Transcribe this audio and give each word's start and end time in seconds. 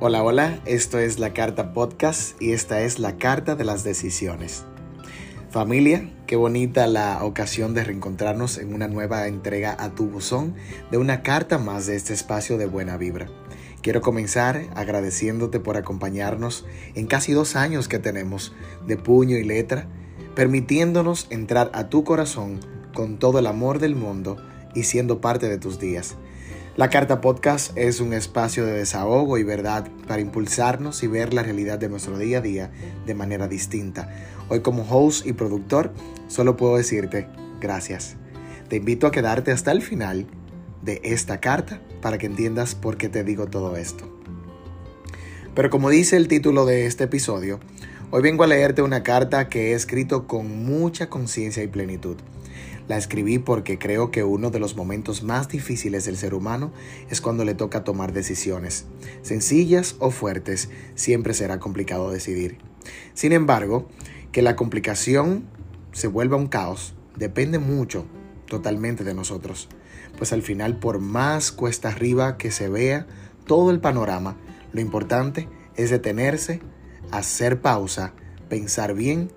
Hola, 0.00 0.22
hola, 0.22 0.60
esto 0.64 1.00
es 1.00 1.18
la 1.18 1.32
Carta 1.32 1.72
Podcast 1.72 2.40
y 2.40 2.52
esta 2.52 2.82
es 2.82 3.00
la 3.00 3.16
Carta 3.16 3.56
de 3.56 3.64
las 3.64 3.82
Decisiones. 3.82 4.62
Familia, 5.50 6.08
qué 6.28 6.36
bonita 6.36 6.86
la 6.86 7.24
ocasión 7.24 7.74
de 7.74 7.82
reencontrarnos 7.82 8.58
en 8.58 8.74
una 8.74 8.86
nueva 8.86 9.26
entrega 9.26 9.74
a 9.76 9.96
tu 9.96 10.06
buzón 10.06 10.54
de 10.92 10.98
una 10.98 11.22
carta 11.22 11.58
más 11.58 11.86
de 11.86 11.96
este 11.96 12.14
espacio 12.14 12.58
de 12.58 12.66
buena 12.66 12.96
vibra. 12.96 13.26
Quiero 13.82 14.00
comenzar 14.00 14.66
agradeciéndote 14.76 15.58
por 15.58 15.76
acompañarnos 15.76 16.64
en 16.94 17.08
casi 17.08 17.32
dos 17.32 17.56
años 17.56 17.88
que 17.88 17.98
tenemos 17.98 18.54
de 18.86 18.98
puño 18.98 19.36
y 19.36 19.42
letra, 19.42 19.88
permitiéndonos 20.36 21.26
entrar 21.30 21.72
a 21.74 21.88
tu 21.88 22.04
corazón 22.04 22.60
con 22.94 23.18
todo 23.18 23.40
el 23.40 23.48
amor 23.48 23.80
del 23.80 23.96
mundo 23.96 24.36
y 24.76 24.84
siendo 24.84 25.20
parte 25.20 25.48
de 25.48 25.58
tus 25.58 25.80
días. 25.80 26.14
La 26.78 26.90
Carta 26.90 27.20
Podcast 27.20 27.76
es 27.76 27.98
un 27.98 28.12
espacio 28.12 28.64
de 28.64 28.70
desahogo 28.70 29.36
y 29.36 29.42
verdad 29.42 29.88
para 30.06 30.20
impulsarnos 30.20 31.02
y 31.02 31.08
ver 31.08 31.34
la 31.34 31.42
realidad 31.42 31.76
de 31.76 31.88
nuestro 31.88 32.16
día 32.18 32.38
a 32.38 32.40
día 32.40 32.70
de 33.04 33.14
manera 33.14 33.48
distinta. 33.48 34.08
Hoy 34.48 34.60
como 34.60 34.86
host 34.88 35.26
y 35.26 35.32
productor 35.32 35.92
solo 36.28 36.56
puedo 36.56 36.76
decirte 36.76 37.26
gracias. 37.60 38.14
Te 38.68 38.76
invito 38.76 39.08
a 39.08 39.10
quedarte 39.10 39.50
hasta 39.50 39.72
el 39.72 39.82
final 39.82 40.28
de 40.80 41.00
esta 41.02 41.40
carta 41.40 41.80
para 42.00 42.16
que 42.16 42.26
entiendas 42.26 42.76
por 42.76 42.96
qué 42.96 43.08
te 43.08 43.24
digo 43.24 43.48
todo 43.48 43.74
esto. 43.74 44.08
Pero 45.56 45.70
como 45.70 45.90
dice 45.90 46.16
el 46.16 46.28
título 46.28 46.64
de 46.64 46.86
este 46.86 47.02
episodio, 47.02 47.58
hoy 48.12 48.22
vengo 48.22 48.44
a 48.44 48.46
leerte 48.46 48.82
una 48.82 49.02
carta 49.02 49.48
que 49.48 49.72
he 49.72 49.74
escrito 49.74 50.28
con 50.28 50.64
mucha 50.64 51.08
conciencia 51.08 51.64
y 51.64 51.66
plenitud. 51.66 52.18
La 52.88 52.96
escribí 52.96 53.38
porque 53.38 53.78
creo 53.78 54.10
que 54.10 54.24
uno 54.24 54.50
de 54.50 54.58
los 54.58 54.74
momentos 54.74 55.22
más 55.22 55.48
difíciles 55.48 56.06
del 56.06 56.16
ser 56.16 56.34
humano 56.34 56.72
es 57.10 57.20
cuando 57.20 57.44
le 57.44 57.54
toca 57.54 57.84
tomar 57.84 58.12
decisiones. 58.12 58.86
Sencillas 59.20 59.96
o 59.98 60.10
fuertes, 60.10 60.70
siempre 60.94 61.34
será 61.34 61.60
complicado 61.60 62.10
decidir. 62.10 62.58
Sin 63.12 63.32
embargo, 63.32 63.88
que 64.32 64.40
la 64.40 64.56
complicación 64.56 65.44
se 65.92 66.08
vuelva 66.08 66.38
un 66.38 66.48
caos 66.48 66.94
depende 67.16 67.58
mucho, 67.58 68.06
totalmente 68.46 69.04
de 69.04 69.14
nosotros. 69.14 69.68
Pues 70.16 70.32
al 70.32 70.42
final, 70.42 70.78
por 70.78 70.98
más 70.98 71.52
cuesta 71.52 71.88
arriba 71.88 72.38
que 72.38 72.50
se 72.50 72.68
vea 72.68 73.06
todo 73.46 73.70
el 73.70 73.80
panorama, 73.80 74.36
lo 74.72 74.80
importante 74.80 75.48
es 75.76 75.90
detenerse, 75.90 76.60
hacer 77.10 77.60
pausa, 77.60 78.14
pensar 78.48 78.94
bien 78.94 79.30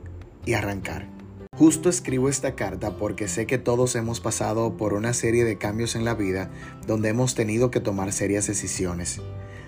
y 0.45 0.53
arrancar. 0.53 1.20
Justo 1.57 1.89
escribo 1.89 2.29
esta 2.29 2.55
carta 2.55 2.95
porque 2.95 3.27
sé 3.27 3.45
que 3.45 3.57
todos 3.57 3.95
hemos 3.97 4.21
pasado 4.21 4.77
por 4.77 4.93
una 4.93 5.13
serie 5.13 5.43
de 5.43 5.57
cambios 5.57 5.97
en 5.97 6.05
la 6.05 6.13
vida 6.13 6.49
donde 6.87 7.09
hemos 7.09 7.35
tenido 7.35 7.71
que 7.71 7.81
tomar 7.81 8.13
serias 8.13 8.47
decisiones. 8.47 9.19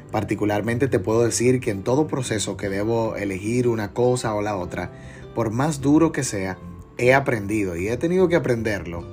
Particularmente 0.09 0.87
te 0.87 0.99
puedo 0.99 1.23
decir 1.25 1.59
que 1.59 1.71
en 1.71 1.83
todo 1.83 2.07
proceso 2.07 2.55
que 2.55 2.69
debo 2.69 3.17
elegir 3.17 3.67
una 3.67 3.91
cosa 3.91 4.33
o 4.33 4.41
la 4.41 4.55
otra, 4.55 4.93
por 5.35 5.51
más 5.51 5.81
duro 5.81 6.13
que 6.13 6.23
sea, 6.23 6.57
he 6.97 7.13
aprendido 7.13 7.75
y 7.75 7.89
he 7.89 7.97
tenido 7.97 8.29
que 8.29 8.37
aprenderlo, 8.37 9.05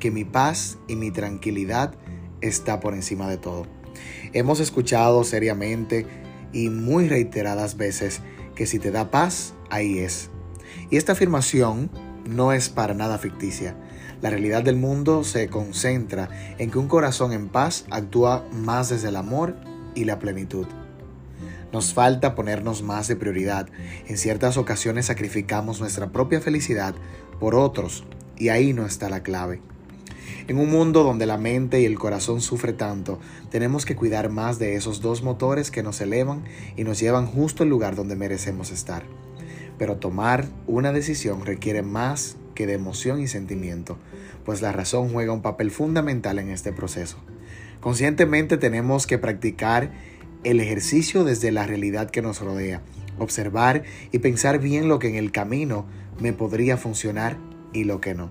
que 0.00 0.10
mi 0.10 0.24
paz 0.24 0.78
y 0.88 0.96
mi 0.96 1.10
tranquilidad 1.10 1.96
está 2.40 2.80
por 2.80 2.94
encima 2.94 3.28
de 3.28 3.36
todo. 3.36 3.66
Hemos 4.32 4.60
escuchado 4.60 5.22
seriamente 5.22 6.06
y 6.54 6.70
muy 6.70 7.08
reiteradas 7.08 7.76
veces 7.76 8.22
que 8.54 8.64
si 8.64 8.78
te 8.78 8.90
da 8.90 9.10
paz, 9.10 9.52
ahí 9.68 9.98
es. 9.98 10.30
Y 10.90 10.96
esta 10.96 11.12
afirmación 11.12 11.90
no 12.28 12.52
es 12.52 12.68
para 12.68 12.94
nada 12.94 13.18
ficticia. 13.18 13.74
La 14.22 14.30
realidad 14.30 14.62
del 14.62 14.76
mundo 14.76 15.24
se 15.24 15.48
concentra 15.48 16.28
en 16.58 16.70
que 16.70 16.78
un 16.78 16.88
corazón 16.88 17.32
en 17.32 17.48
paz 17.48 17.84
actúa 17.90 18.44
más 18.52 18.88
desde 18.88 19.08
el 19.08 19.16
amor 19.16 19.56
y 19.94 20.04
la 20.04 20.18
plenitud. 20.18 20.66
Nos 21.72 21.92
falta 21.92 22.34
ponernos 22.34 22.82
más 22.82 23.08
de 23.08 23.16
prioridad. 23.16 23.68
En 24.06 24.16
ciertas 24.16 24.56
ocasiones 24.56 25.06
sacrificamos 25.06 25.80
nuestra 25.80 26.08
propia 26.08 26.40
felicidad 26.40 26.94
por 27.38 27.54
otros 27.54 28.04
y 28.36 28.48
ahí 28.48 28.72
no 28.72 28.86
está 28.86 29.08
la 29.08 29.22
clave. 29.22 29.60
En 30.48 30.58
un 30.58 30.70
mundo 30.70 31.02
donde 31.02 31.26
la 31.26 31.38
mente 31.38 31.80
y 31.80 31.84
el 31.84 31.98
corazón 31.98 32.40
sufren 32.40 32.76
tanto, 32.76 33.18
tenemos 33.50 33.84
que 33.84 33.96
cuidar 33.96 34.30
más 34.30 34.58
de 34.58 34.76
esos 34.76 35.00
dos 35.00 35.22
motores 35.22 35.70
que 35.70 35.82
nos 35.82 36.00
elevan 36.00 36.44
y 36.76 36.84
nos 36.84 37.00
llevan 37.00 37.26
justo 37.26 37.64
al 37.64 37.68
lugar 37.68 37.96
donde 37.96 38.16
merecemos 38.16 38.70
estar 38.70 39.02
pero 39.78 39.96
tomar 39.96 40.46
una 40.66 40.92
decisión 40.92 41.44
requiere 41.44 41.82
más 41.82 42.36
que 42.54 42.66
de 42.66 42.74
emoción 42.74 43.20
y 43.20 43.28
sentimiento, 43.28 43.98
pues 44.44 44.62
la 44.62 44.72
razón 44.72 45.10
juega 45.10 45.32
un 45.32 45.42
papel 45.42 45.70
fundamental 45.70 46.38
en 46.38 46.50
este 46.50 46.72
proceso. 46.72 47.18
Conscientemente 47.80 48.56
tenemos 48.56 49.06
que 49.06 49.18
practicar 49.18 49.92
el 50.44 50.60
ejercicio 50.60 51.24
desde 51.24 51.52
la 51.52 51.66
realidad 51.66 52.10
que 52.10 52.22
nos 52.22 52.40
rodea, 52.40 52.82
observar 53.18 53.82
y 54.12 54.18
pensar 54.20 54.58
bien 54.58 54.88
lo 54.88 54.98
que 54.98 55.08
en 55.08 55.16
el 55.16 55.32
camino 55.32 55.86
me 56.18 56.32
podría 56.32 56.76
funcionar 56.76 57.36
y 57.72 57.84
lo 57.84 58.00
que 58.00 58.14
no. 58.14 58.30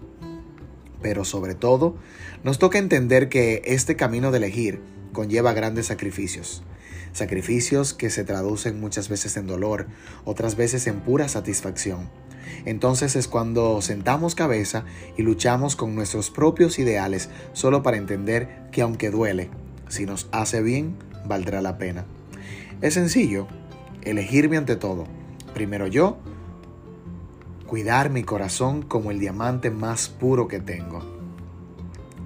Pero 1.01 1.23
sobre 1.23 1.55
todo, 1.55 1.95
nos 2.43 2.57
toca 2.57 2.79
entender 2.79 3.29
que 3.29 3.61
este 3.65 3.95
camino 3.95 4.31
de 4.31 4.37
elegir 4.37 4.81
conlleva 5.13 5.53
grandes 5.53 5.87
sacrificios 5.87 6.63
sacrificios 7.15 7.93
que 7.93 8.09
se 8.09 8.25
traducen 8.25 8.79
muchas 8.79 9.07
veces 9.07 9.37
en 9.37 9.47
dolor, 9.47 9.87
otras 10.25 10.57
veces 10.57 10.85
en 10.85 10.99
pura 10.99 11.29
satisfacción. 11.29 12.09
Entonces 12.65 13.15
es 13.15 13.29
cuando 13.29 13.81
sentamos 13.81 14.35
cabeza 14.35 14.83
y 15.17 15.23
luchamos 15.23 15.77
con 15.77 15.95
nuestros 15.95 16.29
propios 16.29 16.77
ideales 16.77 17.29
solo 17.53 17.83
para 17.83 17.95
entender 17.95 18.67
que 18.71 18.81
aunque 18.81 19.11
duele, 19.11 19.49
si 19.87 20.05
nos 20.05 20.27
hace 20.33 20.61
bien, 20.61 20.97
valdrá 21.25 21.61
la 21.61 21.77
pena. 21.77 22.05
Es 22.81 22.95
sencillo, 22.95 23.47
elegirme 24.01 24.57
ante 24.57 24.75
todo. 24.75 25.07
Primero 25.53 25.87
yo, 25.87 26.17
cuidar 27.65 28.09
mi 28.09 28.23
corazón 28.23 28.81
como 28.81 29.09
el 29.09 29.19
diamante 29.19 29.71
más 29.71 30.09
puro 30.09 30.49
que 30.49 30.59
tengo. 30.59 31.01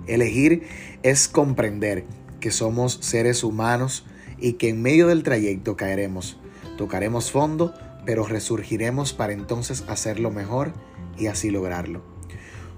Elegir 0.07 0.67
es 1.03 1.27
comprender 1.27 2.05
que 2.39 2.49
somos 2.49 2.97
seres 3.01 3.43
humanos 3.43 4.07
y 4.41 4.53
que 4.53 4.69
en 4.69 4.81
medio 4.81 5.07
del 5.07 5.23
trayecto 5.23 5.75
caeremos, 5.75 6.37
tocaremos 6.77 7.31
fondo, 7.31 7.73
pero 8.05 8.25
resurgiremos 8.25 9.13
para 9.13 9.33
entonces 9.33 9.83
hacerlo 9.87 10.31
mejor 10.31 10.73
y 11.17 11.27
así 11.27 11.49
lograrlo. 11.49 12.01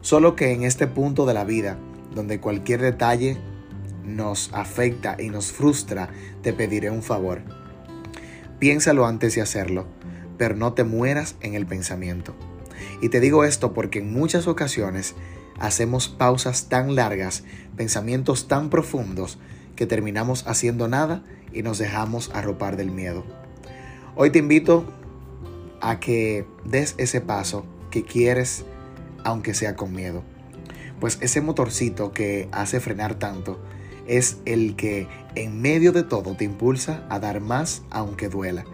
Solo 0.02 0.36
que 0.36 0.52
en 0.52 0.64
este 0.64 0.88
punto 0.88 1.26
de 1.26 1.34
la 1.34 1.44
vida, 1.44 1.78
donde 2.14 2.40
cualquier 2.40 2.82
detalle 2.82 3.38
nos 4.04 4.52
afecta 4.54 5.16
y 5.20 5.30
nos 5.30 5.52
frustra, 5.52 6.10
te 6.42 6.54
pediré 6.54 6.90
un 6.90 7.04
favor. 7.04 7.42
Piénsalo 8.60 9.06
antes 9.06 9.36
de 9.36 9.42
hacerlo, 9.42 9.86
pero 10.38 10.56
no 10.56 10.74
te 10.74 10.84
mueras 10.84 11.36
en 11.42 11.54
el 11.54 11.66
pensamiento. 11.66 12.36
Y 13.02 13.10
te 13.10 13.20
digo 13.20 13.44
esto 13.44 13.74
porque 13.74 14.00
en 14.00 14.12
muchas 14.12 14.48
ocasiones 14.48 15.16
hacemos 15.60 16.10
pausas 16.10 16.68
tan 16.68 16.96
largas, 16.96 17.44
pensamientos 17.76 18.48
tan 18.48 18.70
profundos, 18.70 19.38
que 19.76 19.86
terminamos 19.86 20.46
haciendo 20.48 20.88
nada 20.88 21.24
y 21.54 21.64
nos 21.64 21.78
dejamos 21.78 22.32
arropar 22.34 22.78
del 22.78 22.92
miedo. 22.92 23.24
Hoy 24.16 24.30
te 24.30 24.40
invito 24.40 24.86
a 25.82 26.00
que 26.00 26.46
des 26.66 26.96
ese 26.98 27.22
paso 27.22 27.66
que 27.90 28.04
quieres, 28.04 28.66
aunque 29.24 29.54
sea 29.54 29.76
con 29.76 29.94
miedo. 29.94 30.24
Pues 31.00 31.18
ese 31.22 31.42
motorcito 31.42 32.12
que 32.12 32.48
hace 32.52 32.80
frenar 32.80 33.16
tanto 33.16 33.60
es 34.08 34.38
el 34.46 34.76
que 34.76 35.08
en 35.36 35.62
medio 35.62 35.92
de 35.92 36.04
todo 36.04 36.36
te 36.36 36.46
impulsa 36.46 37.06
a 37.10 37.20
dar 37.20 37.42
más 37.42 37.84
aunque 37.90 38.30
duela. 38.30 38.66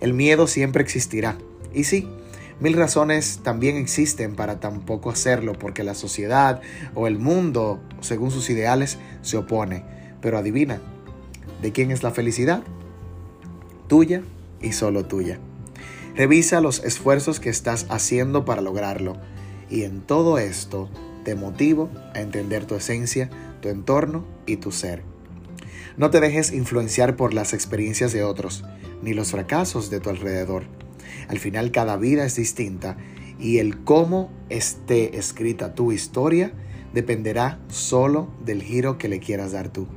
El 0.00 0.14
miedo 0.14 0.46
siempre 0.46 0.82
existirá. 0.82 1.36
Y 1.74 1.84
sí, 1.84 2.08
mil 2.60 2.74
razones 2.74 3.40
también 3.42 3.76
existen 3.76 4.34
para 4.34 4.60
tampoco 4.60 5.10
hacerlo 5.10 5.52
porque 5.52 5.84
la 5.84 5.94
sociedad 5.94 6.60
o 6.94 7.06
el 7.06 7.18
mundo, 7.18 7.80
según 8.00 8.30
sus 8.30 8.50
ideales, 8.50 8.98
se 9.22 9.36
opone. 9.36 9.84
Pero 10.20 10.38
adivina, 10.38 10.80
¿De 11.62 11.72
quién 11.72 11.90
es 11.90 12.02
la 12.04 12.12
felicidad? 12.12 12.62
Tuya 13.88 14.22
y 14.60 14.72
solo 14.72 15.06
tuya. 15.06 15.40
Revisa 16.14 16.60
los 16.60 16.84
esfuerzos 16.84 17.40
que 17.40 17.50
estás 17.50 17.86
haciendo 17.90 18.44
para 18.44 18.62
lograrlo 18.62 19.16
y 19.68 19.82
en 19.82 20.00
todo 20.00 20.38
esto 20.38 20.88
te 21.24 21.34
motivo 21.34 21.90
a 22.14 22.20
entender 22.20 22.64
tu 22.64 22.76
esencia, 22.76 23.28
tu 23.60 23.68
entorno 23.68 24.24
y 24.46 24.56
tu 24.56 24.70
ser. 24.70 25.02
No 25.96 26.10
te 26.10 26.20
dejes 26.20 26.52
influenciar 26.52 27.16
por 27.16 27.34
las 27.34 27.52
experiencias 27.52 28.12
de 28.12 28.22
otros 28.22 28.64
ni 29.02 29.14
los 29.14 29.32
fracasos 29.32 29.90
de 29.90 29.98
tu 29.98 30.10
alrededor. 30.10 30.64
Al 31.28 31.40
final 31.40 31.72
cada 31.72 31.96
vida 31.96 32.24
es 32.24 32.36
distinta 32.36 32.96
y 33.40 33.58
el 33.58 33.82
cómo 33.82 34.30
esté 34.48 35.18
escrita 35.18 35.74
tu 35.74 35.90
historia 35.90 36.52
dependerá 36.92 37.58
solo 37.68 38.28
del 38.44 38.62
giro 38.62 38.96
que 38.96 39.08
le 39.08 39.18
quieras 39.18 39.52
dar 39.52 39.70
tú. 39.70 39.88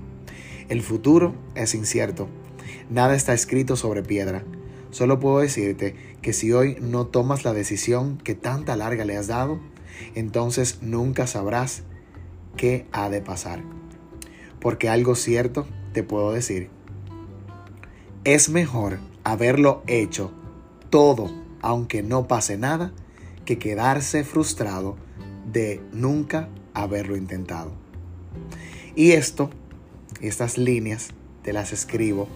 El 0.72 0.84
futuro 0.84 1.36
es 1.54 1.76
incierto. 1.76 2.30
Nada 2.90 3.14
está 3.14 3.34
escrito 3.34 3.76
sobre 3.76 4.04
piedra. 4.04 4.46
Solo 4.90 5.20
puedo 5.20 5.40
decirte 5.40 5.98
que 6.22 6.32
si 6.32 6.54
hoy 6.54 6.78
no 6.80 7.08
tomas 7.08 7.44
la 7.44 7.52
decisión 7.52 8.18
que 8.20 8.36
tanta 8.36 8.78
larga 8.78 9.04
le 9.04 9.18
has 9.18 9.28
dado, 9.28 9.60
entonces 10.16 10.78
nunca 10.82 11.28
sabrás 11.28 11.84
qué 12.56 12.86
ha 12.94 13.10
de 13.10 13.20
pasar. 13.20 13.62
Porque 14.62 14.88
algo 14.88 15.16
cierto 15.16 15.68
te 15.92 16.04
puedo 16.04 16.32
decir, 16.32 16.70
Es 18.24 18.48
mejor 18.48 19.00
haberlo 19.26 19.84
hecho 19.88 20.32
todo, 20.90 21.30
aunque 21.62 22.02
no 22.02 22.30
pase 22.30 22.58
nada, 22.58 22.94
que 23.44 23.60
quedarse 23.60 24.24
frustrado 24.24 24.96
de 25.52 25.82
nunca 25.92 26.48
haberlo 26.74 27.18
intentado. 27.18 27.74
Y 28.96 29.12
esto, 29.12 29.50
estas 30.22 30.58
líneas, 30.58 31.10
te 31.44 31.54
las 31.54 31.74
escribo 31.74 32.28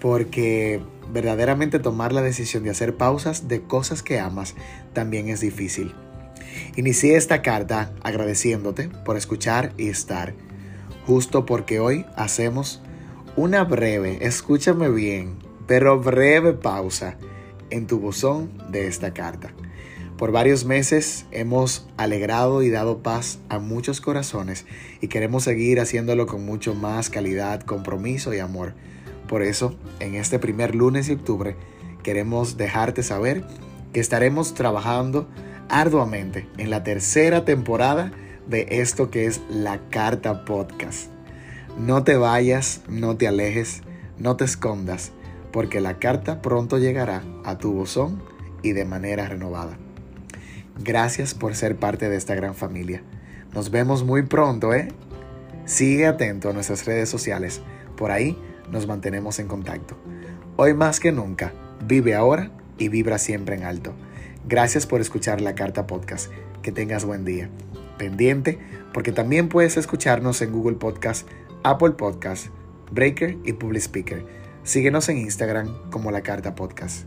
porque 0.00 0.80
verdaderamente 1.12 1.78
tomar 1.78 2.12
la 2.12 2.22
decisión 2.22 2.62
de 2.62 2.70
hacer 2.70 2.96
pausas 2.96 3.48
de 3.48 3.62
cosas 3.62 4.02
que 4.02 4.20
amas 4.20 4.54
también 4.92 5.28
es 5.28 5.40
difícil. 5.40 5.94
Inicié 6.76 7.16
esta 7.16 7.42
carta 7.42 7.92
agradeciéndote 8.02 8.88
por 9.04 9.16
escuchar 9.16 9.72
y 9.76 9.88
estar, 9.88 10.34
justo 11.06 11.46
porque 11.46 11.80
hoy 11.80 12.06
hacemos 12.16 12.82
una 13.36 13.64
breve, 13.64 14.18
escúchame 14.22 14.88
bien, 14.88 15.38
pero 15.66 16.00
breve 16.00 16.52
pausa 16.52 17.16
en 17.70 17.86
tu 17.86 17.98
buzón 17.98 18.50
de 18.70 18.86
esta 18.86 19.12
carta. 19.12 19.52
Por 20.18 20.32
varios 20.32 20.64
meses 20.64 21.26
hemos 21.30 21.86
alegrado 21.96 22.64
y 22.64 22.70
dado 22.70 23.04
paz 23.04 23.38
a 23.48 23.60
muchos 23.60 24.00
corazones 24.00 24.66
y 25.00 25.06
queremos 25.06 25.44
seguir 25.44 25.78
haciéndolo 25.78 26.26
con 26.26 26.44
mucho 26.44 26.74
más 26.74 27.08
calidad, 27.08 27.60
compromiso 27.60 28.34
y 28.34 28.40
amor. 28.40 28.74
Por 29.28 29.42
eso, 29.42 29.76
en 30.00 30.16
este 30.16 30.40
primer 30.40 30.74
lunes 30.74 31.06
de 31.06 31.14
octubre, 31.14 31.54
queremos 32.02 32.56
dejarte 32.56 33.04
saber 33.04 33.44
que 33.92 34.00
estaremos 34.00 34.54
trabajando 34.54 35.28
arduamente 35.68 36.48
en 36.58 36.70
la 36.70 36.82
tercera 36.82 37.44
temporada 37.44 38.10
de 38.48 38.66
esto 38.70 39.12
que 39.12 39.26
es 39.26 39.40
la 39.48 39.88
Carta 39.88 40.44
Podcast. 40.44 41.10
No 41.78 42.02
te 42.02 42.16
vayas, 42.16 42.80
no 42.88 43.16
te 43.16 43.28
alejes, 43.28 43.82
no 44.18 44.34
te 44.34 44.46
escondas, 44.46 45.12
porque 45.52 45.80
la 45.80 46.00
carta 46.00 46.42
pronto 46.42 46.78
llegará 46.78 47.22
a 47.44 47.56
tu 47.58 47.72
buzón 47.72 48.20
y 48.64 48.72
de 48.72 48.84
manera 48.84 49.28
renovada. 49.28 49.78
Gracias 50.78 51.34
por 51.34 51.54
ser 51.56 51.76
parte 51.76 52.08
de 52.08 52.16
esta 52.16 52.34
gran 52.34 52.54
familia. 52.54 53.02
Nos 53.52 53.70
vemos 53.70 54.04
muy 54.04 54.22
pronto, 54.22 54.72
¿eh? 54.74 54.88
Sigue 55.64 56.06
atento 56.06 56.48
a 56.48 56.52
nuestras 56.52 56.86
redes 56.86 57.08
sociales. 57.08 57.60
Por 57.96 58.10
ahí 58.10 58.38
nos 58.70 58.86
mantenemos 58.86 59.38
en 59.38 59.48
contacto. 59.48 59.96
Hoy 60.56 60.74
más 60.74 61.00
que 61.00 61.12
nunca, 61.12 61.52
vive 61.86 62.14
ahora 62.14 62.50
y 62.78 62.88
vibra 62.88 63.18
siempre 63.18 63.56
en 63.56 63.64
alto. 63.64 63.92
Gracias 64.46 64.86
por 64.86 65.00
escuchar 65.00 65.40
la 65.40 65.54
Carta 65.54 65.86
Podcast. 65.86 66.30
Que 66.62 66.72
tengas 66.72 67.04
buen 67.04 67.24
día. 67.24 67.50
Pendiente, 67.98 68.58
porque 68.94 69.12
también 69.12 69.48
puedes 69.48 69.76
escucharnos 69.76 70.40
en 70.42 70.52
Google 70.52 70.76
Podcast, 70.76 71.28
Apple 71.64 71.92
Podcast, 71.92 72.46
Breaker 72.92 73.36
y 73.44 73.52
Public 73.52 73.82
Speaker. 73.82 74.24
Síguenos 74.62 75.08
en 75.08 75.18
Instagram 75.18 75.90
como 75.90 76.10
la 76.10 76.22
Carta 76.22 76.54
Podcast. 76.54 77.06